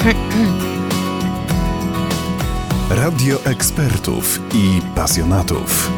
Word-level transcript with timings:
Radio 3.02 3.44
ekspertów 3.44 4.40
i 4.54 4.80
pasjonatów. 4.96 5.90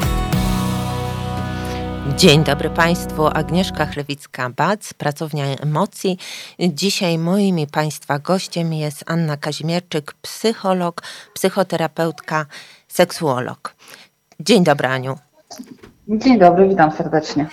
Dzień 2.17 2.45
dobry 2.45 2.71
Państwu, 2.71 3.27
Agnieszka 3.27 3.87
Chlewicka-Bac, 3.87 4.95
Pracownia 4.95 5.45
Emocji. 5.45 6.19
Dzisiaj 6.61 7.19
moim 7.19 7.59
i 7.59 7.67
Państwa 7.67 8.19
gościem 8.19 8.73
jest 8.73 9.05
Anna 9.07 9.37
Kazimierczyk, 9.37 10.13
psycholog, 10.23 11.03
psychoterapeutka, 11.35 12.47
seksuolog. 12.89 13.75
Dzień 14.41 14.65
dobry 14.65 14.89
Aniu. 14.89 15.19
Dzień 16.09 16.39
dobry, 16.39 16.69
witam 16.69 16.93
serdecznie. 16.93 17.47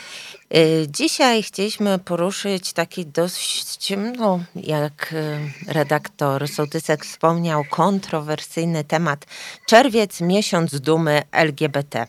Y, 0.56 0.88
dzisiaj 0.90 1.44
chcieliśmy 1.44 2.00
poruszyć 2.00 2.74
taki 2.74 3.06
dość, 3.06 3.94
no, 4.18 4.40
jak 4.56 5.14
y, 5.14 5.74
redaktor 5.74 6.48
Sołtysek 6.48 7.06
wspomniał, 7.06 7.64
kontrowersyjny 7.70 8.84
temat. 8.84 9.26
Czerwiec, 9.68 10.22
miesiąc 10.22 10.80
dumy 10.82 11.22
LGBT. 11.32 12.08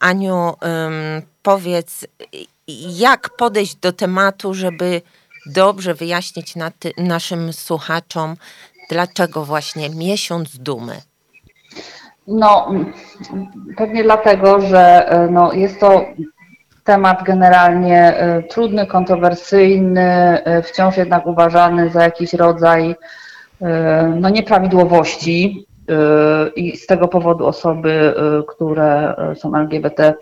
Aniu, 0.00 0.54
powiedz, 1.42 2.06
jak 2.88 3.30
podejść 3.36 3.74
do 3.74 3.92
tematu, 3.92 4.54
żeby 4.54 5.02
dobrze 5.46 5.94
wyjaśnić 5.94 6.54
naszym 6.98 7.52
słuchaczom, 7.52 8.36
dlaczego 8.90 9.44
właśnie 9.44 9.90
miesiąc 9.90 10.58
dumy? 10.58 11.02
No, 12.26 12.72
pewnie 13.76 14.02
dlatego, 14.02 14.60
że 14.60 15.08
e, 15.08 15.28
no, 15.30 15.52
jest 15.52 15.80
to 15.80 16.04
temat 16.88 17.22
generalnie 17.22 18.16
e, 18.16 18.42
trudny, 18.42 18.86
kontrowersyjny, 18.86 20.10
e, 20.44 20.62
wciąż 20.62 20.96
jednak 20.96 21.26
uważany 21.26 21.90
za 21.90 22.02
jakiś 22.02 22.32
rodzaj 22.32 22.96
no, 24.16 24.28
nieprawidłowości. 24.28 25.66
I 26.56 26.76
z 26.76 26.86
tego 26.86 27.08
powodu 27.08 27.46
osoby, 27.46 28.14
które 28.48 29.16
są 29.34 29.54
LGBT, 29.54 30.14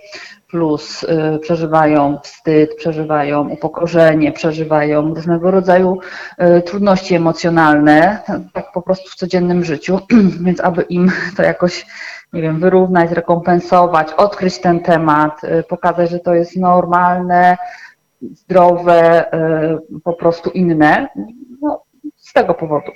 plus 0.49 1.07
przeżywają 1.41 2.19
wstyd, 2.23 2.77
przeżywają 2.77 3.49
upokorzenie, 3.49 4.33
przeżywają 4.33 5.15
różnego 5.15 5.51
rodzaju 5.51 5.99
trudności 6.67 7.15
emocjonalne, 7.15 8.19
tak 8.53 8.73
po 8.73 8.83
prostu 8.83 9.11
w 9.11 9.15
codziennym 9.15 9.65
życiu, 9.65 10.01
więc 10.45 10.61
aby 10.61 10.83
im 10.83 11.13
to 11.37 11.43
jakoś 11.43 11.87
nie 12.33 12.43
wiem, 12.43 12.61
wyrównać, 12.61 13.11
zrekompensować, 13.11 14.13
odkryć 14.13 14.59
ten 14.59 14.81
temat, 14.81 15.45
y, 15.45 15.63
pokazać, 15.63 16.11
że 16.11 16.19
to 16.19 16.35
jest 16.35 16.57
normalne, 16.57 17.57
zdrowe, 18.23 19.25
y, 19.95 20.01
po 20.01 20.13
prostu 20.13 20.51
inne. 20.51 21.09
No, 21.63 21.83
z 22.17 22.33
tego 22.33 22.55
powodu. 22.55 22.93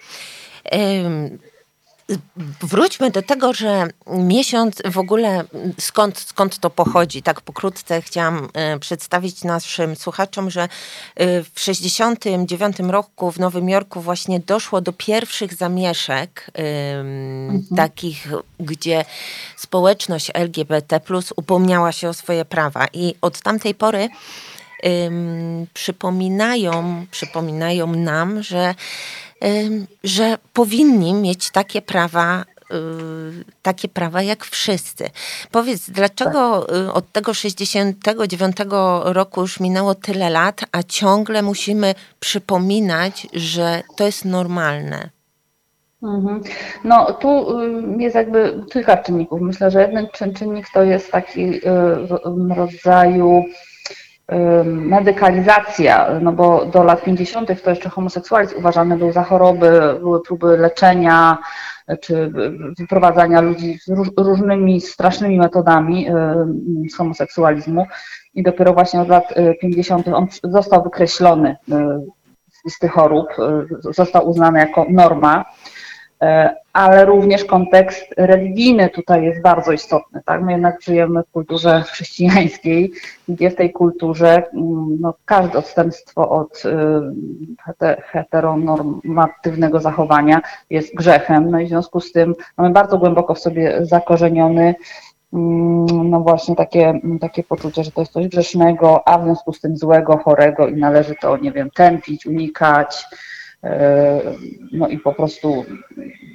Wróćmy 2.60 3.10
do 3.10 3.22
tego, 3.22 3.52
że 3.52 3.86
miesiąc 4.06 4.82
w 4.84 4.98
ogóle 4.98 5.44
skąd, 5.78 6.18
skąd 6.18 6.58
to 6.58 6.70
pochodzi. 6.70 7.22
Tak 7.22 7.40
pokrótce 7.40 8.02
chciałam 8.02 8.48
e, 8.54 8.78
przedstawić 8.78 9.44
naszym 9.44 9.96
słuchaczom, 9.96 10.50
że 10.50 10.62
e, 10.62 10.68
w 11.42 11.50
1969 11.50 12.76
roku 12.78 13.30
w 13.30 13.38
Nowym 13.38 13.68
Jorku 13.68 14.00
właśnie 14.00 14.40
doszło 14.40 14.80
do 14.80 14.92
pierwszych 14.92 15.54
zamieszek 15.54 16.50
mhm. 16.54 17.66
takich, 17.76 18.28
gdzie 18.60 19.04
społeczność 19.56 20.30
LGBT 20.34 21.00
upomniała 21.36 21.92
się 21.92 22.08
o 22.08 22.14
swoje 22.14 22.44
prawa 22.44 22.86
i 22.92 23.14
od 23.20 23.40
tamtej 23.40 23.74
pory 23.74 24.08
przypominają, 25.74 27.06
przypominają 27.10 27.86
nam, 27.86 28.42
że 28.42 28.74
że 30.04 30.38
powinni 30.52 31.14
mieć 31.14 31.50
takie 31.50 31.82
prawa, 31.82 32.44
y, 32.70 32.74
takie 33.62 33.88
prawa 33.88 34.22
jak 34.22 34.44
wszyscy. 34.44 35.10
Powiedz, 35.50 35.90
dlaczego. 35.90 36.66
Y, 36.86 36.92
od 36.92 37.12
tego 37.12 37.34
69 37.34 38.56
roku 39.04 39.40
już 39.40 39.60
minęło 39.60 39.94
tyle 39.94 40.30
lat, 40.30 40.60
a 40.72 40.82
ciągle 40.82 41.42
musimy 41.42 41.94
przypominać, 42.20 43.26
że 43.32 43.82
to 43.96 44.06
jest 44.06 44.24
normalne? 44.24 45.10
Mhm. 46.02 46.42
No 46.84 47.12
tu 47.12 47.60
y, 47.60 48.02
jest 48.02 48.14
jakby 48.14 48.64
kilka 48.72 48.96
czynników. 48.96 49.40
Myślę, 49.40 49.70
że 49.70 49.82
jeden 49.82 50.06
czynnik 50.38 50.66
to 50.74 50.82
jest 50.82 51.10
taki 51.10 51.60
rodzaju 52.56 53.44
medykalizacja, 54.64 56.08
no 56.20 56.32
bo 56.32 56.64
do 56.66 56.82
lat 56.82 57.02
50. 57.02 57.62
to 57.62 57.70
jeszcze 57.70 57.88
homoseksualizm 57.88 58.58
uważany 58.58 58.96
był 58.96 59.12
za 59.12 59.22
choroby, 59.22 59.96
były 60.00 60.22
próby 60.22 60.56
leczenia 60.56 61.38
czy 62.00 62.32
wyprowadzania 62.78 63.40
ludzi 63.40 63.78
różnymi 64.16 64.80
strasznymi 64.80 65.38
metodami 65.38 66.06
z 66.90 66.96
homoseksualizmu 66.96 67.86
i 68.34 68.42
dopiero 68.42 68.72
właśnie 68.72 69.00
od 69.00 69.08
lat 69.08 69.34
50. 69.60 70.08
on 70.08 70.26
został 70.44 70.82
wykreślony 70.82 71.56
z 72.52 72.64
listy 72.64 72.88
chorób, 72.88 73.26
został 73.80 74.28
uznany 74.28 74.58
jako 74.58 74.86
norma. 74.88 75.44
E, 76.22 76.54
ale 76.72 77.04
również 77.04 77.44
kontekst 77.44 78.14
religijny 78.16 78.90
tutaj 78.90 79.24
jest 79.24 79.42
bardzo 79.42 79.72
istotny. 79.72 80.22
Tak? 80.24 80.42
My 80.42 80.52
jednak 80.52 80.82
żyjemy 80.82 81.22
w 81.22 81.30
kulturze 81.30 81.82
chrześcijańskiej, 81.82 82.92
gdzie 83.28 83.50
w 83.50 83.56
tej 83.56 83.72
kulturze 83.72 84.42
mm, 84.54 84.96
no, 85.00 85.14
każde 85.24 85.58
odstępstwo 85.58 86.30
od 86.30 86.62
y, 86.64 88.02
heteronormatywnego 88.02 89.80
zachowania 89.80 90.40
jest 90.70 90.94
grzechem. 90.94 91.50
No 91.50 91.60
i 91.60 91.66
w 91.66 91.68
związku 91.68 92.00
z 92.00 92.12
tym 92.12 92.34
mamy 92.56 92.70
bardzo 92.70 92.98
głęboko 92.98 93.34
w 93.34 93.38
sobie 93.38 93.86
zakorzeniony 93.86 94.74
mm, 95.32 96.10
no 96.10 96.20
właśnie 96.20 96.56
takie, 96.56 97.00
takie 97.20 97.42
poczucie, 97.42 97.84
że 97.84 97.90
to 97.90 98.00
jest 98.00 98.12
coś 98.12 98.28
grzesznego, 98.28 99.08
a 99.08 99.18
w 99.18 99.24
związku 99.24 99.52
z 99.52 99.60
tym 99.60 99.76
złego, 99.76 100.16
chorego 100.16 100.68
i 100.68 100.74
należy 100.74 101.14
to, 101.20 101.36
nie 101.36 101.52
wiem, 101.52 101.70
tępić, 101.70 102.26
unikać, 102.26 103.04
no 104.72 104.88
i 104.88 104.98
po 104.98 105.14
prostu 105.14 105.64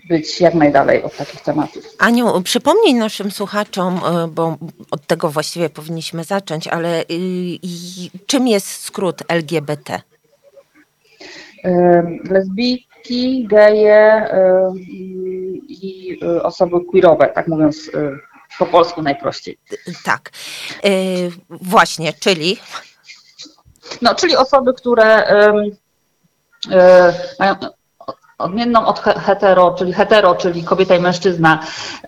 być 0.09 0.41
jak 0.41 0.53
najdalej 0.53 1.03
od 1.03 1.18
takich 1.18 1.41
tematów. 1.41 1.84
Aniu, 2.00 2.41
przypomnij 2.41 2.94
naszym 2.94 3.31
słuchaczom, 3.31 4.02
e, 4.06 4.28
bo 4.28 4.58
od 4.91 5.08
tego 5.08 5.30
właściwie 5.30 5.69
powinniśmy 5.69 6.24
zacząć, 6.24 6.68
ale 6.68 7.02
y, 7.02 7.06
czym 8.25 8.47
jest 8.47 8.68
skrót 8.68 9.24
LGBT? 9.28 10.02
E, 11.63 12.03
lesbijki, 12.30 13.47
geje 13.47 14.30
i 15.68 16.19
osoby 16.44 16.86
queerowe, 16.92 17.28
tak 17.28 17.47
mówiąc 17.47 17.92
po 18.59 18.66
polsku 18.66 19.02
najprościej. 19.02 19.57
Tak, 20.03 20.31
właśnie, 21.50 22.13
czyli? 22.13 22.57
No, 24.02 24.16
czyli 24.16 24.36
osoby, 24.36 24.74
które 24.74 25.06
E, 25.06 25.53
mają 27.39 27.55
odmienną 28.37 28.85
od 28.85 28.99
hetero, 28.99 29.75
czyli 29.77 29.93
hetero, 29.93 30.35
czyli 30.35 30.63
kobieta 30.63 30.95
i 30.95 31.01
mężczyzna, 31.01 31.59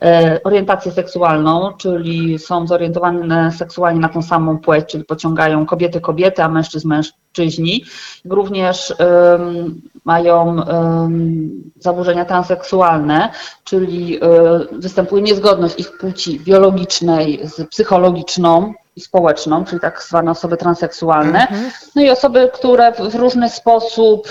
e, 0.02 0.40
orientację 0.44 0.92
seksualną, 0.92 1.74
czyli 1.78 2.40
są 2.40 2.68
zorientowane 2.68 3.52
seksualnie 3.52 4.00
na 4.00 4.10
tą 4.10 4.22
samą 4.22 4.58
płeć, 4.58 4.86
czyli 4.90 5.04
pociągają 5.04 5.66
kobiety 5.66 6.02
kobiety, 6.02 6.44
a 6.44 6.50
mężczyzn 6.50 6.88
mężczyźni. 6.88 7.84
Również 8.26 8.94
um, 9.00 9.82
mają 10.06 10.62
um, 10.62 11.52
zaburzenia 11.80 12.26
transseksualne, 12.26 13.30
czyli 13.64 14.20
um, 14.20 14.68
występuje 14.72 15.24
niezgodność 15.24 15.80
ich 15.80 15.98
płci 15.98 16.40
biologicznej 16.40 17.40
z 17.44 17.70
psychologiczną, 17.70 18.74
społeczną, 19.00 19.66
czyli 19.66 19.82
tak 19.82 20.04
zwane 20.04 20.32
osoby 20.32 20.58
transseksualne, 20.58 21.42
mhm. 21.42 21.72
no 21.96 22.02
i 22.02 22.10
osoby, 22.10 22.50
które 22.54 22.92
w 22.92 23.16
różny 23.16 23.50
sposób 23.50 24.28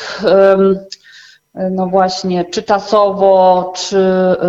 no 1.70 1.86
właśnie, 1.86 2.44
czy 2.44 2.62
czasowo, 2.62 3.72
czy 3.76 3.96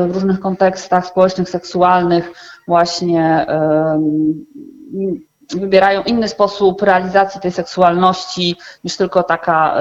w 0.08 0.12
różnych 0.14 0.40
kontekstach 0.40 1.06
społecznych, 1.06 1.50
seksualnych, 1.50 2.32
właśnie 2.68 3.46
wybierają 5.56 6.04
inny 6.04 6.28
sposób 6.28 6.82
realizacji 6.82 7.42
tej 7.42 7.52
seksualności 7.52 8.56
niż 8.84 8.98
tylko 8.98 9.24
taka 9.24 9.78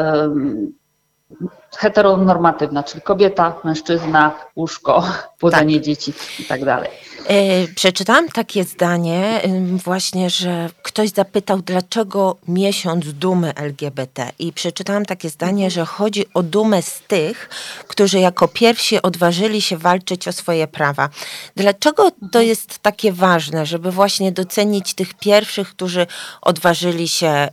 heteronormatywna, 1.76 2.82
czyli 2.82 3.02
kobieta, 3.02 3.54
mężczyzna, 3.64 4.32
łóżko, 4.56 5.04
płodzenie 5.38 5.74
tak. 5.74 5.84
dzieci 5.84 6.12
i 6.38 6.44
tak 6.44 6.64
dalej. 6.64 6.90
E, 7.28 7.68
przeczytałam 7.68 8.28
takie 8.28 8.64
zdanie 8.64 9.40
właśnie, 9.84 10.30
że 10.30 10.70
ktoś 10.82 11.10
zapytał, 11.10 11.62
dlaczego 11.62 12.36
miesiąc 12.48 13.12
dumy 13.12 13.54
LGBT 13.54 14.30
i 14.38 14.52
przeczytałam 14.52 15.04
takie 15.04 15.30
zdanie, 15.30 15.70
że 15.70 15.84
chodzi 15.84 16.24
o 16.34 16.42
dumę 16.42 16.82
z 16.82 17.00
tych, 17.08 17.48
którzy 17.88 18.20
jako 18.20 18.48
pierwsi 18.48 19.02
odważyli 19.02 19.62
się 19.62 19.76
walczyć 19.76 20.28
o 20.28 20.32
swoje 20.32 20.66
prawa. 20.66 21.08
Dlaczego 21.56 22.10
to 22.32 22.40
jest 22.40 22.78
takie 22.78 23.12
ważne, 23.12 23.66
żeby 23.66 23.90
właśnie 23.90 24.32
docenić 24.32 24.94
tych 24.94 25.14
pierwszych, 25.14 25.70
którzy 25.70 26.06
odważyli 26.42 27.08
się 27.08 27.48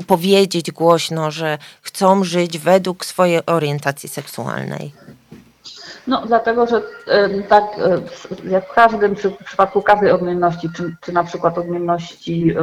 y, 0.00 0.04
powiedzieć 0.06 0.70
głośno, 0.70 1.30
że 1.30 1.58
chcą 1.82 2.24
żyć 2.24 2.58
według 2.58 3.04
swojej 3.04 3.46
orientacji 3.46 4.08
seksualnej? 4.08 4.92
No, 6.10 6.22
dlatego, 6.26 6.66
że 6.66 6.82
tak 7.48 7.64
jak 8.44 8.68
w 8.68 8.72
każdym 8.72 9.16
w 9.16 9.44
przypadku 9.44 9.82
każdej 9.82 10.10
odmienności, 10.10 10.68
czy, 10.76 10.96
czy 11.00 11.12
na 11.12 11.24
przykład 11.24 11.58
odmienności 11.58 12.54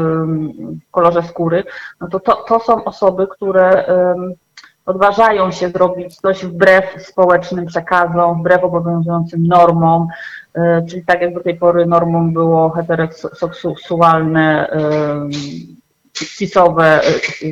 w 0.88 0.91
kolorze 0.91 1.23
skóry, 1.23 1.63
no 2.01 2.07
to, 2.07 2.19
to, 2.19 2.35
to 2.35 2.59
są 2.59 2.83
osoby, 2.83 3.27
które 3.27 3.85
odważają 4.85 5.51
się 5.51 5.69
zrobić 5.69 6.15
coś 6.15 6.45
wbrew 6.45 7.07
społecznym 7.07 7.65
przekazom, 7.65 8.39
wbrew 8.39 8.63
obowiązującym 8.63 9.47
normom, 9.47 10.07
czyli 10.89 11.05
tak 11.05 11.21
jak 11.21 11.33
do 11.33 11.39
tej 11.39 11.55
pory 11.55 11.85
normą 11.85 12.33
było 12.33 12.69
heteroseksualne 12.69 14.69
cisowe 16.13 17.01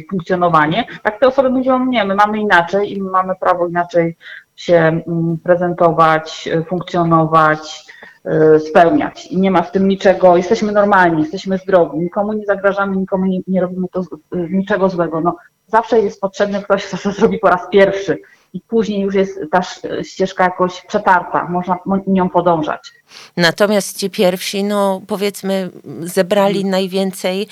funkcjonowanie, 0.09 0.85
tak 1.03 1.19
te 1.19 1.27
osoby 1.27 1.49
mówią, 1.49 1.85
nie, 1.85 2.05
my 2.05 2.15
mamy 2.15 2.39
inaczej 2.39 2.93
i 2.93 3.01
my 3.01 3.09
mamy 3.09 3.33
prawo 3.39 3.67
inaczej 3.67 4.17
się 4.55 4.75
mm, 4.75 5.37
prezentować, 5.43 6.49
e, 6.53 6.63
funkcjonować, 6.63 7.85
e, 8.25 8.59
spełniać. 8.59 9.25
I 9.25 9.37
nie 9.37 9.51
ma 9.51 9.61
w 9.61 9.71
tym 9.71 9.87
niczego, 9.87 10.37
jesteśmy 10.37 10.71
normalni, 10.71 11.21
jesteśmy 11.21 11.57
zdrowi, 11.57 11.97
nikomu 11.97 12.33
nie 12.33 12.45
zagrażamy, 12.45 12.97
nikomu 12.97 13.25
nie, 13.25 13.39
nie 13.47 13.61
robimy 13.61 13.87
to, 13.91 13.99
e, 13.99 14.05
niczego 14.49 14.89
złego. 14.89 15.21
No, 15.21 15.35
zawsze 15.67 15.99
jest 15.99 16.21
potrzebny 16.21 16.63
ktoś, 16.63 16.85
kto 16.85 16.97
to 16.97 17.11
zrobi 17.19 17.39
po 17.39 17.49
raz 17.49 17.61
pierwszy 17.71 18.17
i 18.53 18.61
później 18.61 19.01
już 19.01 19.15
jest 19.15 19.39
ta 19.51 19.61
ścieżka 20.03 20.43
jakoś 20.43 20.81
przetarta, 20.81 21.47
można 21.49 21.77
nią 22.07 22.29
podążać. 22.29 22.91
Natomiast 23.37 23.97
ci 23.97 24.09
pierwsi, 24.09 24.63
no 24.63 25.01
powiedzmy, 25.07 25.69
zebrali 26.01 26.65
najwięcej 26.65 27.47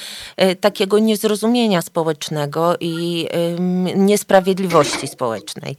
takiego 0.62 1.00
niezrozumienia 1.00 1.82
społecznego 1.82 2.76
i 2.80 3.28
niesprawiedliwości 3.96 5.08
społecznej. 5.08 5.76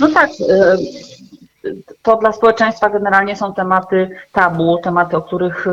No 0.00 0.08
tak, 0.08 0.30
y, 0.30 1.82
to 2.02 2.16
dla 2.16 2.32
społeczeństwa 2.32 2.90
generalnie 2.90 3.36
są 3.36 3.54
tematy 3.54 4.10
tabu, 4.32 4.78
tematy, 4.78 5.16
o 5.16 5.22
których 5.22 5.66
y, 5.66 5.70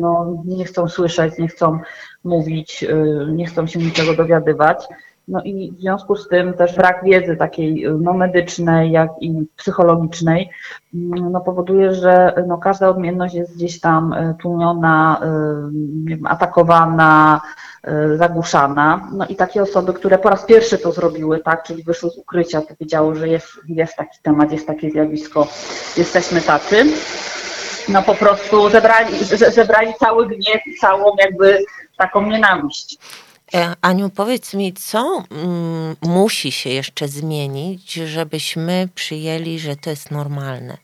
no, 0.00 0.42
nie 0.44 0.64
chcą 0.64 0.88
słyszeć, 0.88 1.38
nie 1.38 1.48
chcą 1.48 1.78
mówić, 2.24 2.82
y, 2.82 3.26
nie 3.32 3.46
chcą 3.46 3.66
się 3.66 3.78
niczego 3.78 4.14
dowiadywać. 4.14 4.88
No 5.28 5.42
i 5.42 5.72
w 5.72 5.80
związku 5.80 6.16
z 6.16 6.28
tym 6.28 6.54
też 6.54 6.76
brak 6.76 7.04
wiedzy 7.04 7.36
takiej 7.36 7.86
no, 8.00 8.12
medycznej, 8.12 8.90
jak 8.90 9.10
i 9.20 9.46
psychologicznej, 9.56 10.50
mm, 10.94 11.32
no, 11.32 11.40
powoduje, 11.40 11.94
że 11.94 12.44
no, 12.46 12.58
każda 12.58 12.88
odmienność 12.88 13.34
jest 13.34 13.56
gdzieś 13.56 13.80
tam 13.80 14.14
tłumiona, 14.38 15.20
atakowana, 16.24 17.40
E, 17.82 18.16
zagłuszana. 18.16 19.08
No 19.12 19.26
i 19.26 19.36
takie 19.36 19.62
osoby, 19.62 19.92
które 19.92 20.18
po 20.18 20.30
raz 20.30 20.44
pierwszy 20.44 20.78
to 20.78 20.92
zrobiły, 20.92 21.40
tak, 21.40 21.62
czyli 21.62 21.82
wyszły 21.82 22.10
z 22.10 22.18
ukrycia, 22.18 22.60
powiedziały, 22.60 23.16
że 23.16 23.28
jest, 23.28 23.46
jest 23.68 23.96
taki 23.96 24.18
temat, 24.22 24.52
jest 24.52 24.66
takie 24.66 24.90
zjawisko, 24.90 25.48
jesteśmy 25.96 26.40
tacy. 26.40 26.84
No 27.88 28.02
po 28.02 28.14
prostu 28.14 28.70
zebrali, 28.70 29.24
zebrali 29.50 29.94
cały 30.00 30.26
gniew 30.26 30.60
całą 30.80 31.16
jakby 31.18 31.64
taką 31.98 32.26
nienawiść. 32.26 32.98
E, 33.54 33.74
Aniu, 33.80 34.10
powiedz 34.10 34.54
mi, 34.54 34.72
co 34.72 35.22
mm, 35.30 35.96
musi 36.02 36.52
się 36.52 36.70
jeszcze 36.70 37.08
zmienić, 37.08 37.92
żebyśmy 37.92 38.88
przyjęli, 38.94 39.58
że 39.58 39.76
to 39.76 39.90
jest 39.90 40.10
normalne? 40.10 40.76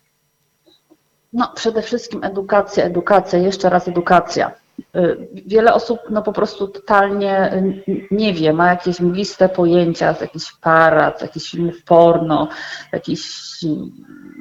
No, 1.32 1.52
przede 1.55 1.82
wszystkim 1.82 2.25
edukacja, 2.25 2.84
edukacja, 2.84 3.38
jeszcze 3.38 3.70
raz 3.70 3.88
edukacja. 3.88 4.50
Y, 4.96 5.28
wiele 5.46 5.75
osób 5.75 5.99
no 6.11 6.22
po 6.22 6.32
prostu 6.32 6.69
totalnie 6.69 7.55
y, 7.55 8.06
nie 8.11 8.34
wie, 8.34 8.52
ma 8.52 8.70
jakieś 8.70 9.00
mgliste 9.00 9.49
pojęcia 9.49 10.14
z 10.14 10.20
jakichś 10.20 10.52
parad, 10.52 11.19
z 11.19 11.22
jakichś 11.22 11.50
filmów 11.50 11.84
porno, 11.84 12.49
jakichś 12.93 13.64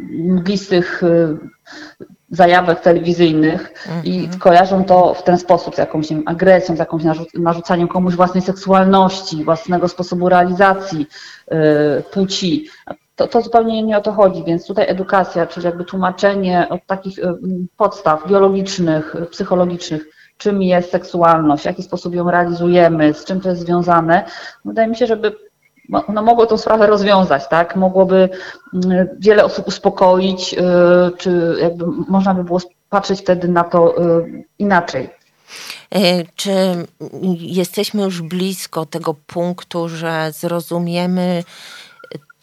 mglistych 0.09 1.03
y, 1.03 1.37
zajawek 2.35 2.79
telewizyjnych 2.79 3.73
i 4.03 4.19
mhm. 4.19 4.39
kojarzą 4.39 4.85
to 4.85 5.13
w 5.13 5.23
ten 5.23 5.37
sposób, 5.37 5.75
z 5.75 5.77
jakąś 5.77 6.09
wiem, 6.09 6.23
agresją, 6.25 6.75
z 6.75 6.79
jakąś 6.79 7.03
narzucaniem 7.33 7.87
komuś 7.87 8.15
własnej 8.15 8.43
seksualności, 8.43 9.43
własnego 9.43 9.87
sposobu 9.87 10.29
realizacji 10.29 11.07
płci. 12.11 12.67
To, 13.15 13.27
to 13.27 13.41
zupełnie 13.41 13.83
nie 13.83 13.97
o 13.97 14.01
to 14.01 14.11
chodzi, 14.11 14.43
więc 14.43 14.67
tutaj 14.67 14.85
edukacja, 14.89 15.47
czyli 15.47 15.65
jakby 15.65 15.85
tłumaczenie 15.85 16.67
od 16.69 16.85
takich 16.85 17.19
podstaw 17.77 18.27
biologicznych, 18.27 19.15
psychologicznych, 19.31 20.05
czym 20.37 20.61
jest 20.61 20.91
seksualność, 20.91 21.63
w 21.63 21.65
jaki 21.65 21.83
sposób 21.83 22.15
ją 22.15 22.31
realizujemy, 22.31 23.13
z 23.13 23.25
czym 23.25 23.41
to 23.41 23.49
jest 23.49 23.61
związane, 23.61 24.25
wydaje 24.65 24.87
mi 24.87 24.95
się, 24.95 25.07
żeby 25.07 25.35
no, 25.89 26.21
mogło 26.21 26.45
tą 26.45 26.57
sprawę 26.57 26.87
rozwiązać, 26.87 27.47
tak? 27.47 27.75
Mogłoby 27.75 28.29
mm, 28.73 29.07
wiele 29.19 29.45
osób 29.45 29.67
uspokoić, 29.67 30.53
y, 30.53 30.57
czy 31.17 31.55
jakby 31.61 31.85
można 31.87 32.33
by 32.33 32.43
było 32.43 32.59
patrzeć 32.89 33.19
wtedy 33.19 33.47
na 33.47 33.63
to 33.63 34.03
y, 34.03 34.43
inaczej. 34.59 35.09
E, 35.95 36.23
czy 36.35 36.51
jesteśmy 37.39 38.03
już 38.03 38.21
blisko 38.21 38.85
tego 38.85 39.13
punktu, 39.27 39.89
że 39.89 40.31
zrozumiemy, 40.31 41.43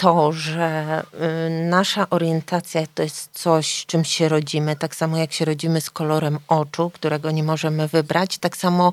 to, 0.01 0.33
że 0.33 1.03
y, 1.15 1.51
nasza 1.51 2.07
orientacja 2.11 2.83
to 2.95 3.03
jest 3.03 3.31
coś, 3.33 3.87
czym 3.87 4.05
się 4.05 4.29
rodzimy, 4.29 4.77
tak 4.77 4.95
samo 4.95 5.17
jak 5.17 5.33
się 5.33 5.45
rodzimy 5.45 5.81
z 5.81 5.91
kolorem 5.91 6.39
oczu, 6.49 6.91
którego 6.91 7.31
nie 7.31 7.43
możemy 7.43 7.89
wybrać, 7.89 8.39
tak 8.39 8.57
samo 8.57 8.93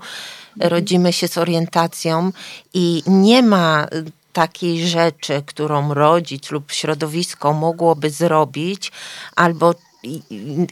rodzimy 0.60 1.14
się 1.14 1.28
z 1.28 1.38
orientacją 1.38 2.32
i 2.74 3.04
nie 3.08 3.44
ma 3.44 3.88
takiej 4.38 4.88
rzeczy, 4.88 5.44
którą 5.46 5.94
rodzic 5.94 6.52
lub 6.52 6.72
środowisko 6.72 7.54
mogłoby 7.54 8.10
zrobić, 8.10 8.92
albo 9.36 9.74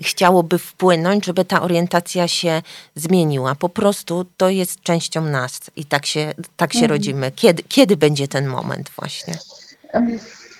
chciałoby 0.01 0.57
wpłynąć, 0.57 1.25
żeby 1.25 1.45
ta 1.45 1.62
orientacja 1.62 2.27
się 2.27 2.62
zmieniła. 2.95 3.56
Po 3.56 3.69
prostu 3.69 4.25
to 4.38 4.50
jest 4.50 4.81
częścią 4.81 5.21
nas 5.21 5.62
i 5.75 5.85
tak 5.85 6.06
się, 6.06 6.33
tak 6.57 6.73
się 6.73 6.79
mhm. 6.79 6.91
rodzimy. 6.91 7.31
Kiedy, 7.31 7.63
kiedy 7.63 7.97
będzie 7.97 8.27
ten 8.27 8.47
moment 8.47 8.89
właśnie? 9.00 9.33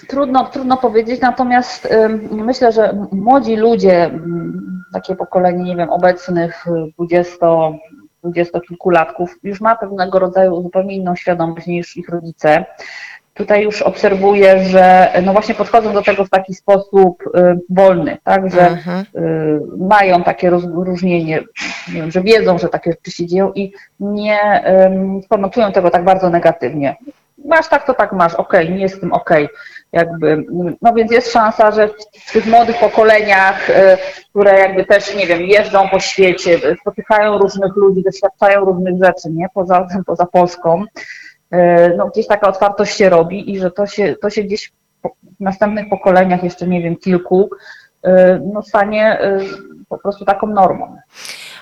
Trudno, 0.07 0.46
trudno 0.46 0.78
powiedzieć, 0.78 1.22
natomiast 1.22 1.88
myślę, 2.31 2.72
że 2.72 3.07
młodzi 3.12 3.56
ludzie, 3.56 4.19
takie 4.94 5.16
pokolenie, 5.16 5.63
nie 5.63 5.75
wiem, 5.75 5.90
obecnych 5.90 6.66
20, 7.00 7.36
dwudziestokilkulatków, 8.25 9.36
już 9.44 9.62
ma 9.62 9.75
pewnego 9.75 10.19
rodzaju 10.19 10.62
zupełnie 10.62 10.95
inną 10.95 11.16
świadomość 11.16 11.68
niż 11.68 11.98
ich 11.98 12.10
rodzice. 12.10 12.66
Tutaj 13.33 13.63
już 13.63 13.81
obserwuję, 13.81 14.63
że 14.63 15.12
no 15.25 15.33
właśnie 15.33 15.56
podchodzą 15.56 15.94
do 15.94 16.01
tego 16.01 16.25
w 16.25 16.30
taki 16.30 16.54
sposób 16.54 17.23
wolny, 17.69 18.18
tak, 18.23 18.52
że 18.52 18.68
mhm. 18.68 19.06
mają 19.78 20.23
takie 20.23 20.50
rozróżnienie, 20.50 21.44
nie 21.88 22.02
wiem, 22.02 22.11
że 22.11 22.21
wiedzą, 22.21 22.57
że 22.57 22.69
takie 22.69 22.92
rzeczy 22.92 23.11
się 23.11 23.26
dzieją 23.26 23.52
i 23.54 23.73
nie 24.00 24.64
konotują 25.30 25.71
tego 25.71 25.92
tak 25.92 26.04
bardzo 26.04 26.30
negatywnie 26.30 26.95
masz 27.45 27.68
tak, 27.68 27.85
to 27.85 27.94
tak 27.94 28.14
masz, 28.14 28.33
okej, 28.33 28.66
okay, 28.66 28.76
nie 28.76 28.81
jest 28.81 28.95
z 28.95 29.00
tym 29.00 29.14
okej. 29.14 29.45
Okay. 29.45 29.57
Jakby, 29.92 30.45
no 30.81 30.94
więc 30.94 31.11
jest 31.11 31.31
szansa, 31.31 31.71
że 31.71 31.89
w 32.27 32.31
tych 32.31 32.45
młodych 32.45 32.80
pokoleniach, 32.80 33.69
y, 33.69 33.73
które 34.30 34.59
jakby 34.59 34.85
też, 34.85 35.15
nie 35.15 35.27
wiem, 35.27 35.42
jeżdżą 35.42 35.89
po 35.89 35.99
świecie, 35.99 36.59
spotykają 36.81 37.37
różnych 37.37 37.75
ludzi, 37.75 38.04
doświadczają 38.04 38.65
różnych 38.65 39.04
rzeczy, 39.04 39.30
nie, 39.31 39.47
poza, 39.54 39.87
poza 40.07 40.25
Polską, 40.25 40.83
y, 40.83 41.57
no 41.97 42.07
gdzieś 42.07 42.27
taka 42.27 42.47
otwartość 42.47 42.97
się 42.97 43.09
robi 43.09 43.54
i 43.54 43.59
że 43.59 43.71
to 43.71 43.85
się, 43.85 44.15
to 44.21 44.30
się 44.30 44.44
gdzieś 44.44 44.71
w 45.39 45.39
następnych 45.39 45.89
pokoleniach, 45.89 46.44
jeszcze 46.44 46.68
nie 46.68 46.81
wiem, 46.81 46.95
kilku, 46.97 47.49
y, 48.07 48.09
no 48.54 48.61
stanie 48.61 49.19
po 49.89 49.97
prostu 49.97 50.25
taką 50.25 50.47
normą. 50.47 50.97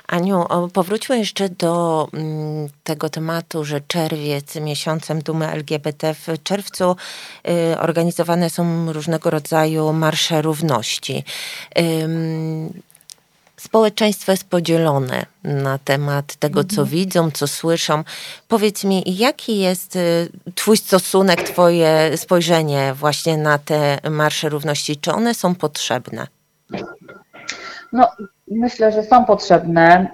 Aniu, 0.07 0.45
powróćmy 0.74 1.17
jeszcze 1.17 1.50
do 1.50 2.07
mm, 2.13 2.69
tego 2.83 3.10
tematu, 3.10 3.65
że 3.65 3.81
czerwiec 3.81 4.55
miesiącem 4.55 5.22
dumy 5.22 5.51
LGBT. 5.51 6.13
W 6.13 6.43
czerwcu 6.43 6.95
y, 7.72 7.79
organizowane 7.79 8.50
są 8.50 8.93
różnego 8.93 9.29
rodzaju 9.29 9.93
marsze 9.93 10.41
równości. 10.41 11.24
Społeczeństwo 13.57 14.31
jest 14.31 14.43
podzielone 14.43 15.25
na 15.43 15.77
temat 15.77 16.36
tego, 16.36 16.63
co 16.63 16.81
mhm. 16.81 16.88
widzą, 16.88 17.31
co 17.31 17.48
słyszą. 17.48 18.03
Powiedz 18.48 18.83
mi, 18.83 19.03
jaki 19.05 19.60
jest 19.60 19.95
y, 19.95 20.31
Twój 20.55 20.77
stosunek, 20.77 21.43
Twoje 21.43 22.17
spojrzenie 22.17 22.93
właśnie 22.93 23.38
na 23.38 23.57
te 23.57 24.00
marsze 24.10 24.50
równości? 24.50 24.98
Czy 24.98 25.12
one 25.12 25.33
są 25.33 25.55
potrzebne? 25.55 26.27
No, 27.93 28.07
myślę, 28.60 28.91
że 28.91 29.03
są 29.03 29.25
potrzebne 29.25 30.07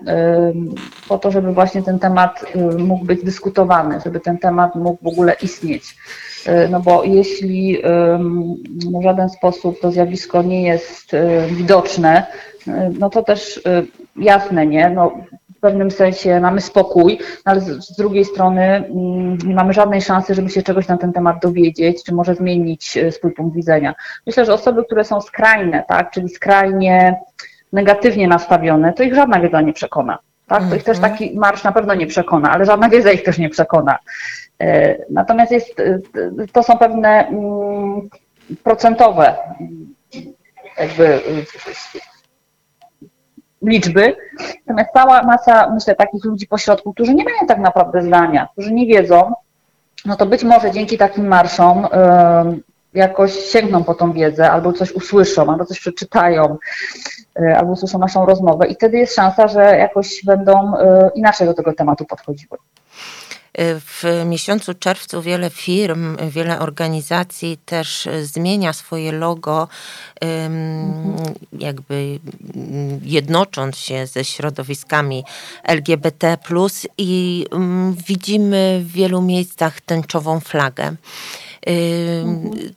po 1.08 1.18
to, 1.18 1.32
żeby 1.32 1.52
właśnie 1.52 1.84
ten 1.84 2.00
temat 2.00 2.46
mógł 2.78 3.06
być 3.06 3.24
dyskutowany, 3.24 4.00
żeby 4.06 4.20
ten 4.20 4.38
temat 4.38 4.76
mógł 4.76 5.04
w 5.04 5.08
ogóle 5.08 5.36
istnieć. 5.42 5.96
Y, 6.48 6.70
no 6.70 6.80
bo 6.80 7.04
jeśli 7.04 7.82
w 9.00 9.04
żaden 9.04 9.30
sposób 9.30 9.80
to 9.82 9.92
zjawisko 9.92 10.42
nie 10.42 10.64
jest 10.64 11.12
widoczne, 11.50 12.26
y, 12.68 12.72
no 13.00 13.10
to 13.10 13.24
też 13.24 13.58
y, 13.58 13.62
jasne, 14.16 14.68
nie? 14.68 14.90
No, 14.90 15.12
w 15.58 15.62
pewnym 15.62 15.92
sensie 15.92 16.40
mamy 16.40 16.62
spokój, 16.62 17.20
ale 17.46 17.62
z, 17.62 17.96
drugiej 17.98 18.26
strony 18.26 18.62
mm, 18.62 19.38
nie 19.38 19.56
mamy 19.56 19.74
żadnej 19.74 20.02
szansy, 20.02 20.36
żeby 20.36 20.50
się 20.50 20.64
czegoś 20.64 20.88
na 20.88 20.98
ten 20.98 21.14
temat 21.14 21.42
dowiedzieć, 21.42 22.04
czy 22.04 22.14
może 22.14 22.36
zmienić 22.36 22.98
swój 23.12 23.32
punkt 23.32 23.56
widzenia. 23.56 23.96
Myślę, 24.28 24.46
że 24.46 24.54
osoby, 24.54 24.84
które 24.84 25.04
są 25.04 25.22
skrajne, 25.22 25.84
tak, 25.88 26.12
czyli 26.12 26.30
skrajnie 26.30 27.20
negatywnie 27.74 28.28
nastawione, 28.28 28.94
to 28.94 29.04
ich 29.04 29.16
żadna 29.16 29.40
wiedza 29.40 29.62
nie 29.62 29.74
przekona. 29.74 30.20
Tak? 30.48 30.64
To 30.70 30.76
ich 30.76 30.84
też 30.84 30.98
mhm. 30.98 31.14
taki 31.14 31.40
marsz 31.40 31.64
na 31.64 31.72
pewno 31.72 31.94
nie 31.94 32.08
przekona, 32.08 32.52
ale 32.52 32.66
żadna 32.66 32.90
wiedza 32.90 33.12
ich 33.12 33.24
też 33.24 33.38
nie 33.38 33.50
przekona. 33.50 34.00
E, 34.60 34.98
natomiast 35.10 35.52
jest, 35.52 35.82
to 36.52 36.64
są 36.64 36.78
pewne 36.78 37.28
mm, 37.28 38.10
procentowe 38.64 39.36
jakby 40.80 41.22
liczby, 43.62 44.16
natomiast 44.68 44.94
cała 44.94 45.24
masa, 45.24 45.70
myślę, 45.74 45.96
takich 45.96 46.26
ludzi 46.26 46.48
pośrodku, 46.48 46.94
którzy 46.94 47.14
nie 47.14 47.24
mają 47.24 47.38
tak 47.48 47.60
naprawdę 47.60 48.02
zdania, 48.02 48.48
którzy 48.52 48.74
nie 48.74 48.88
wiedzą, 48.88 49.34
no 50.06 50.16
to 50.16 50.26
być 50.26 50.44
może 50.44 50.72
dzięki 50.72 50.98
takim 50.98 51.28
marszom 51.28 51.88
jakoś 52.94 53.34
sięgną 53.34 53.84
po 53.84 53.94
tą 53.94 54.14
wiedzę, 54.14 54.52
albo 54.52 54.74
coś 54.74 54.92
usłyszą, 54.92 55.52
albo 55.52 55.66
coś 55.66 55.80
przeczytają, 55.80 56.58
y, 57.40 57.56
albo 57.58 57.72
usłyszą 57.72 58.00
naszą 58.00 58.26
rozmowę 58.26 58.68
i 58.68 58.76
wtedy 58.76 58.98
jest 58.98 59.16
szansa, 59.16 59.48
że 59.48 59.62
jakoś 59.62 60.22
będą 60.26 60.74
y, 60.76 60.80
inaczej 61.16 61.48
do 61.48 61.54
tego 61.54 61.74
tematu 61.74 62.06
podchodziły. 62.06 62.58
W 63.60 64.24
miesiącu 64.26 64.74
czerwcu 64.74 65.22
wiele 65.22 65.50
firm, 65.50 66.18
wiele 66.30 66.60
organizacji 66.60 67.58
też 67.66 68.10
zmienia 68.22 68.74
swoje 68.74 69.12
logo, 69.12 69.68
jakby 71.54 72.20
jednocząc 73.04 73.78
się 73.78 74.08
ze 74.08 74.26
środowiskami 74.26 75.24
LGBT, 75.64 76.38
i 76.98 77.46
widzimy 78.08 78.82
w 78.84 78.92
wielu 78.92 79.22
miejscach 79.22 79.82
tęczową 79.82 80.40
flagę. 80.40 80.96
Mhm 81.66 82.70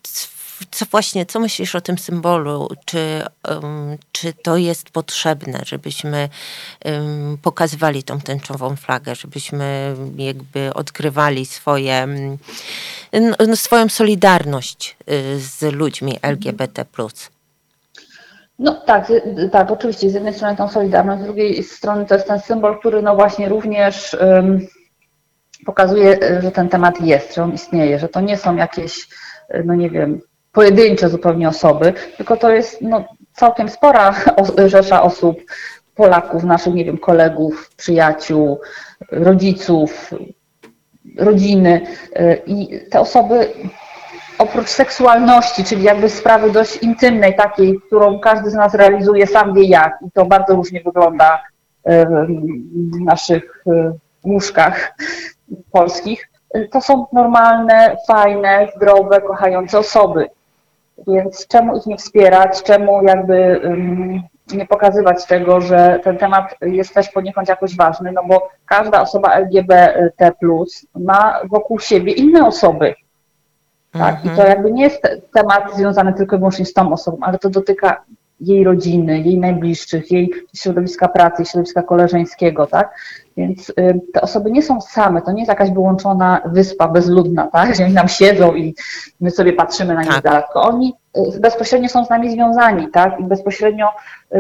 co 0.70 0.84
właśnie, 0.90 1.26
co 1.26 1.40
myślisz 1.40 1.74
o 1.74 1.80
tym 1.80 1.98
symbolu? 1.98 2.68
Czy, 2.84 3.22
um, 3.50 3.96
czy 4.12 4.32
to 4.32 4.56
jest 4.56 4.90
potrzebne, 4.90 5.60
żebyśmy 5.66 6.28
um, 6.84 7.38
pokazywali 7.42 8.02
tą 8.02 8.20
tęczową 8.20 8.76
flagę, 8.76 9.14
żebyśmy 9.14 9.94
jakby 10.16 10.74
odkrywali 10.74 11.46
swoje, 11.46 12.06
um, 13.12 13.56
swoją 13.56 13.88
solidarność 13.88 14.96
y, 15.10 15.40
z 15.40 15.62
ludźmi 15.72 16.18
LGBT+. 16.22 16.84
No 18.58 18.74
tak, 18.74 19.12
tak, 19.52 19.70
oczywiście. 19.70 20.10
Z 20.10 20.14
jednej 20.14 20.34
strony 20.34 20.56
tą 20.56 20.68
solidarność, 20.68 21.22
z 21.22 21.24
drugiej 21.24 21.62
strony 21.62 22.06
to 22.06 22.14
jest 22.14 22.26
ten 22.26 22.40
symbol, 22.40 22.78
który 22.78 23.02
no 23.02 23.14
właśnie 23.14 23.48
również 23.48 24.16
um, 24.20 24.66
pokazuje, 25.66 26.19
że 26.40 26.50
ten 26.50 26.69
temat 26.69 27.00
jest, 27.00 27.35
że 27.35 27.42
on 27.42 27.52
istnieje, 27.52 27.99
że 27.99 28.09
to 28.09 28.21
nie 28.21 28.37
są 28.37 28.57
jakieś, 28.57 29.09
no 29.64 29.75
nie 29.75 29.90
wiem, 29.90 30.21
pojedyncze 30.52 31.09
zupełnie 31.09 31.49
osoby, 31.49 31.92
tylko 32.16 32.37
to 32.37 32.50
jest 32.50 32.81
no, 32.81 33.04
całkiem 33.33 33.69
spora 33.69 34.14
rzesza 34.66 35.02
osób, 35.02 35.40
Polaków, 35.95 36.45
naszych, 36.45 36.75
nie 36.75 36.85
wiem, 36.85 36.99
kolegów, 36.99 37.71
przyjaciół, 37.76 38.61
rodziców, 39.11 40.11
rodziny. 41.19 41.87
I 42.47 42.81
te 42.90 43.00
osoby 43.00 43.52
oprócz 44.38 44.69
seksualności, 44.69 45.64
czyli 45.64 45.83
jakby 45.83 46.09
sprawy 46.09 46.50
dość 46.50 46.76
intymnej, 46.76 47.37
takiej, 47.37 47.81
którą 47.87 48.21
każdy 48.21 48.50
z 48.50 48.54
nas 48.54 48.75
realizuje 48.75 49.26
sam 49.26 49.54
wie 49.54 49.64
jak, 49.64 49.99
i 50.07 50.11
to 50.11 50.25
bardzo 50.25 50.54
różnie 50.54 50.81
wygląda 50.85 51.42
w 52.92 53.00
naszych 53.04 53.64
łóżkach 54.25 54.95
polskich, 55.73 56.30
to 56.71 56.80
są 56.80 57.06
normalne, 57.12 57.97
fajne, 58.09 58.68
zdrowe, 58.76 59.21
kochające 59.21 59.78
osoby. 59.78 60.30
Więc 61.09 61.47
czemu 61.47 61.76
ich 61.76 61.87
nie 61.87 61.97
wspierać, 61.97 62.62
czemu 62.62 63.02
jakby 63.04 63.61
nie 64.52 64.66
pokazywać 64.66 65.26
tego, 65.26 65.61
że 65.61 66.00
ten 66.04 66.18
temat 66.18 66.54
jest 66.61 66.94
też 66.94 67.09
poniekąd 67.09 67.49
jakoś 67.49 67.76
ważny, 67.76 68.12
no 68.12 68.23
bo 68.25 68.49
każda 68.66 69.00
osoba 69.00 69.35
LGBT 69.35 70.32
ma 70.94 71.40
wokół 71.50 71.78
siebie 71.78 72.12
inne 72.12 72.47
osoby. 72.47 72.94
Tak? 73.92 74.21
I 74.21 74.23
to 74.25 74.30
mhm. 74.30 74.49
jakby 74.49 74.73
nie 74.73 74.82
jest 74.82 75.02
temat 75.35 75.76
związany 75.76 76.12
tylko 76.12 76.37
i 76.37 76.38
wyłącznie 76.38 76.64
z 76.64 76.73
tą 76.73 76.92
osobą, 76.92 77.18
ale 77.21 77.38
to 77.38 77.50
dotyka 77.50 78.02
jej 78.42 78.64
rodziny, 78.64 79.20
jej 79.20 79.38
najbliższych, 79.38 80.11
jej 80.11 80.32
środowiska 80.56 81.08
pracy, 81.08 81.44
środowiska 81.44 81.82
koleżeńskiego, 81.82 82.66
tak? 82.66 82.94
Więc 83.37 83.70
y, 83.70 84.00
te 84.12 84.20
osoby 84.20 84.50
nie 84.50 84.62
są 84.62 84.80
same, 84.80 85.22
to 85.22 85.32
nie 85.32 85.40
jest 85.40 85.49
jakaś 85.49 85.70
wyłączona 85.70 86.40
wyspa 86.46 86.88
bezludna, 86.88 87.46
tak? 87.46 87.75
Że 87.75 87.84
oni 87.84 87.94
nam 87.94 88.08
siedzą 88.08 88.54
i 88.54 88.75
my 89.20 89.30
sobie 89.30 89.52
patrzymy 89.52 89.94
na 89.94 90.02
nich 90.02 90.12
tak. 90.12 90.25
daleko. 90.25 90.62
Oni 90.62 90.94
y, 91.16 91.40
bezpośrednio 91.40 91.88
są 91.88 92.04
z 92.04 92.11
nami 92.11 92.30
związani, 92.30 92.88
tak? 92.88 93.20
I 93.20 93.25
bezpośrednio 93.25 93.88
y, 94.34 94.38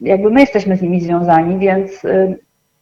jakby 0.00 0.30
my 0.30 0.40
jesteśmy 0.40 0.76
z 0.76 0.82
nimi 0.82 1.00
związani, 1.00 1.58
więc 1.58 1.90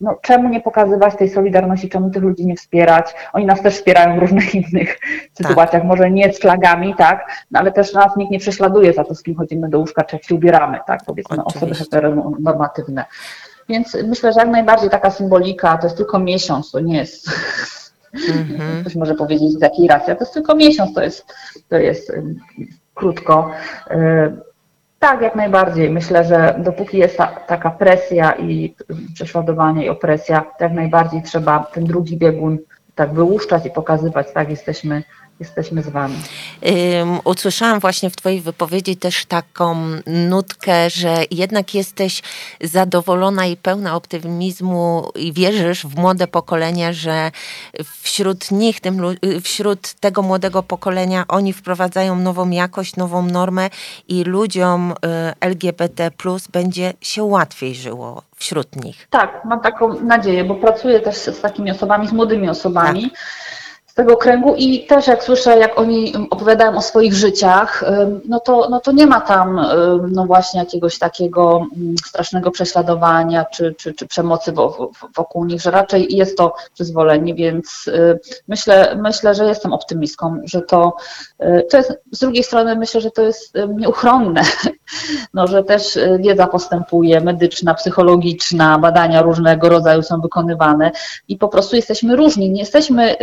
no, 0.01 0.19
czemu 0.23 0.49
nie 0.49 0.61
pokazywać 0.61 1.17
tej 1.17 1.29
solidarności, 1.29 1.89
czemu 1.89 2.11
tych 2.11 2.23
ludzi 2.23 2.47
nie 2.47 2.57
wspierać? 2.57 3.15
Oni 3.33 3.47
nas 3.47 3.63
też 3.63 3.75
wspierają 3.75 4.17
w 4.17 4.19
różnych 4.19 4.55
innych 4.71 4.99
sytuacjach, 5.33 5.83
tak. 5.83 5.85
może 5.85 6.11
nie 6.11 6.33
z 6.33 6.39
flagami, 6.41 6.95
tak, 6.95 7.45
no, 7.51 7.61
ale 7.61 7.73
też 7.73 7.93
nas 7.93 8.17
nikt 8.17 8.31
nie 8.31 8.39
prześladuje 8.39 8.93
za 8.93 9.05
to, 9.05 9.15
z 9.15 9.23
kim 9.23 9.35
chodzimy 9.35 9.69
do 9.69 9.79
łóżka, 9.79 10.05
czy 10.05 10.17
jak 10.17 10.25
się 10.25 10.35
ubieramy, 10.35 10.79
tak, 10.87 11.01
powiedzmy 11.07 11.37
Oczywiście. 11.37 11.59
osoby 11.59 11.75
heteronormatywne. 11.75 13.05
Więc 13.69 13.97
myślę, 14.05 14.33
że 14.33 14.41
jak 14.41 14.49
najbardziej 14.49 14.91
taka 14.91 15.11
symbolika, 15.11 15.79
to 15.79 15.87
jest 15.87 15.97
tylko 15.97 16.19
miesiąc, 16.19 16.71
to 16.71 16.81
nie 16.81 16.97
jest, 16.97 17.31
mm-hmm. 18.15 18.81
ktoś 18.81 18.95
może 18.95 19.15
powiedzieć 19.15 19.53
z 19.53 19.61
jakiej 19.61 19.89
racji, 19.89 20.15
to 20.15 20.21
jest 20.21 20.35
tylko 20.35 20.55
miesiąc, 20.55 20.95
to 20.95 21.03
jest, 21.03 21.35
to 21.69 21.77
jest 21.77 22.13
krótko. 22.95 23.51
Tak, 25.07 25.23
jak 25.23 25.37
najbardziej. 25.37 25.91
Myślę, 25.91 26.25
że 26.25 26.55
dopóki 26.59 26.99
jest 26.99 27.17
ta, 27.17 27.27
taka 27.27 27.71
presja 27.71 28.33
i 28.33 28.75
prześladowanie 29.15 29.85
i 29.85 29.89
opresja, 29.89 30.41
to 30.59 30.65
jak 30.65 30.73
najbardziej 30.73 31.23
trzeba 31.23 31.59
ten 31.73 31.85
drugi 31.85 32.17
biegun 32.17 32.59
tak 32.95 33.15
wyłuszczać 33.15 33.67
i 33.67 33.71
pokazywać, 33.71 34.33
tak, 34.33 34.51
jesteśmy 34.51 35.03
jesteśmy 35.41 35.83
z 35.83 35.89
Wami. 35.89 36.15
Um, 36.63 37.21
usłyszałam 37.25 37.81
właśnie 37.81 38.11
w 38.11 38.17
Twojej 38.17 38.41
wypowiedzi 38.41 38.97
też 38.97 39.27
taką 39.27 39.77
nutkę, 40.07 40.91
że 40.91 41.25
jednak 41.31 41.75
jesteś 41.75 42.23
zadowolona 42.61 43.47
i 43.47 43.57
pełna 43.57 43.97
optymizmu 43.97 45.11
i 45.15 45.33
wierzysz 45.33 45.87
w 45.87 45.97
młode 45.97 46.27
pokolenie, 46.27 46.95
że 46.95 47.31
wśród 48.03 48.51
nich, 48.51 48.81
tym, 48.81 49.03
wśród 49.43 49.93
tego 49.93 50.23
młodego 50.23 50.63
pokolenia 50.63 51.25
oni 51.29 51.53
wprowadzają 51.53 52.17
nową 52.17 52.51
jakość, 52.51 52.97
nową 52.97 53.23
normę 53.23 53.71
i 54.09 54.25
ludziom 54.25 54.93
y, 54.93 54.95
LGBT 55.41 56.11
plus 56.11 56.49
będzie 56.49 56.93
się 57.01 57.23
łatwiej 57.23 57.75
żyło 57.75 58.23
wśród 58.37 58.85
nich. 58.85 59.07
Tak, 59.11 59.45
mam 59.45 59.61
taką 59.61 60.01
nadzieję, 60.01 60.45
bo 60.45 60.55
pracuję 60.55 61.01
też 61.01 61.17
z 61.17 61.41
takimi 61.41 61.71
osobami, 61.71 62.09
z 62.09 62.13
młodymi 62.13 62.49
osobami. 62.49 63.11
Tak 63.11 63.66
tego 63.97 64.17
kręgu 64.17 64.55
i 64.57 64.87
też 64.87 65.07
jak 65.07 65.25
słyszę, 65.25 65.59
jak 65.59 65.79
oni 65.79 66.13
opowiadają 66.31 66.77
o 66.77 66.83
swoich 66.83 67.15
życiach, 67.15 67.85
no 68.29 68.41
to, 68.41 68.69
no 68.71 68.81
to 68.81 68.93
nie 68.93 69.07
ma 69.07 69.21
tam 69.21 69.67
no 70.11 70.27
właśnie 70.27 70.61
jakiegoś 70.61 70.99
takiego 70.99 71.67
mm, 71.77 71.95
strasznego 72.07 72.51
prześladowania 72.51 73.45
czy, 73.45 73.75
czy, 73.79 73.95
czy 73.95 74.07
przemocy 74.07 74.53
wokół 75.17 75.45
nich, 75.45 75.61
że 75.61 75.71
raczej 75.71 76.17
jest 76.17 76.39
to 76.39 76.55
przyzwolenie, 76.75 77.35
więc 77.35 77.91
myślę, 78.49 78.99
myślę, 79.03 79.35
że 79.35 79.45
jestem 79.45 79.73
optymistką, 79.73 80.41
że 80.45 80.63
to, 80.63 80.97
y, 81.43 81.67
to 81.71 81.77
jest, 81.77 81.93
z 82.13 82.19
drugiej 82.19 82.45
strony 82.45 82.77
myślę, 82.77 83.01
że 83.01 83.11
to 83.11 83.23
jest 83.23 83.55
nieuchronne, 83.77 84.43
no, 85.35 85.47
że 85.47 85.65
też 85.65 85.97
y, 85.97 86.19
wiedza 86.21 86.47
postępuje, 86.47 87.21
medyczna, 87.21 87.75
psychologiczna, 87.75 88.79
badania 88.79 89.23
różnego 89.23 89.69
rodzaju 89.69 90.03
są 90.03 90.21
wykonywane 90.21 90.91
i 91.29 91.37
po 91.37 91.49
prostu 91.49 91.77
jesteśmy 91.77 92.17
różni, 92.17 92.51
nie 92.51 92.61
jesteśmy 92.61 93.17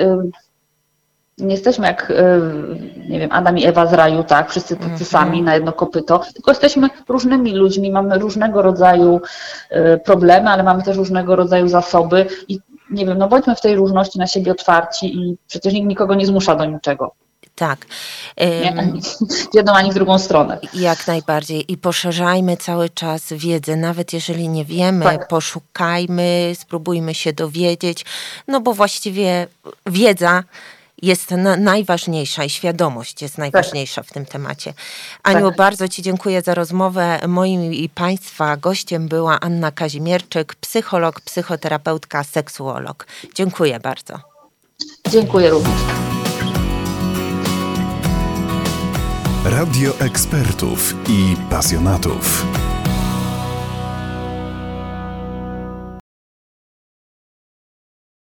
nie 1.38 1.52
jesteśmy 1.56 1.88
jak, 1.88 2.12
e, 2.12 2.40
nie 3.10 3.20
wiem, 3.20 3.32
Adam 3.32 3.58
i 3.58 3.66
Ewa 3.66 3.88
z 3.88 3.94
raju, 3.94 4.24
tak, 4.24 4.50
wszyscy 4.50 4.76
tacy 4.76 4.90
mhm. 4.90 5.06
sami 5.06 5.42
na 5.42 5.54
jedno 5.54 5.74
kopyto, 5.74 6.22
tylko 6.34 6.52
jesteśmy 6.52 6.90
różnymi 7.10 7.52
ludźmi, 7.52 7.92
mamy 7.92 8.20
różnego 8.20 8.62
rodzaju 8.62 9.22
e, 9.70 9.98
problemy, 9.98 10.50
ale 10.50 10.64
mamy 10.64 10.84
też 10.84 10.98
różnego 10.98 11.36
rodzaju 11.36 11.68
zasoby 11.68 12.26
i 12.48 12.60
nie 12.90 13.06
wiem, 13.06 13.18
no 13.18 13.28
bądźmy 13.28 13.56
w 13.56 13.62
tej 13.62 13.76
różności 13.76 14.20
na 14.20 14.28
siebie 14.28 14.52
otwarci 14.52 15.18
i 15.18 15.38
przecież 15.48 15.74
nikt 15.74 15.88
nikogo 15.88 16.16
nie 16.16 16.26
zmusza 16.26 16.56
do 16.56 16.66
niczego. 16.66 17.12
Tak. 17.56 17.86
Nie, 18.38 18.76
ani 18.80 19.02
w 19.52 19.56
jedną, 19.56 19.74
ani 19.74 19.92
w 19.92 19.94
drugą 19.94 20.20
stronę. 20.20 20.60
Jak 20.74 21.08
najbardziej. 21.08 21.72
I 21.72 21.78
poszerzajmy 21.78 22.58
cały 22.58 22.90
czas 22.90 23.34
wiedzę, 23.34 23.76
nawet 23.76 24.14
jeżeli 24.14 24.50
nie 24.50 24.66
wiemy, 24.66 25.06
tak. 25.06 25.28
poszukajmy, 25.28 26.52
spróbujmy 26.56 27.14
się 27.14 27.34
dowiedzieć, 27.34 28.06
no 28.48 28.62
bo 28.62 28.74
właściwie 28.74 29.48
wiedza 29.86 30.44
jest 31.04 31.32
na, 31.32 31.58
najważniejsza 31.58 32.44
i 32.44 32.50
świadomość 32.50 33.22
jest 33.22 33.38
najważniejsza 33.38 34.02
tak. 34.02 34.10
w 34.10 34.14
tym 34.14 34.26
temacie. 34.26 34.74
Aniu, 35.24 35.48
tak. 35.48 35.58
bardzo 35.58 35.88
Ci 35.88 36.02
dziękuję 36.02 36.42
za 36.42 36.54
rozmowę. 36.56 37.20
Moim 37.28 37.74
i 37.74 37.90
Państwa 37.90 38.58
gościem 38.58 39.08
była 39.08 39.40
Anna 39.40 39.72
Kazimierczyk, 39.72 40.56
psycholog, 40.56 41.22
psychoterapeutka, 41.22 42.24
seksuolog. 42.24 43.08
Dziękuję 43.36 43.80
bardzo. 43.80 44.20
Dziękuję 45.10 45.50
również. 45.50 45.80
Radio 49.46 50.00
ekspertów 50.00 50.96
i 51.10 51.36
pasjonatów. 51.50 52.46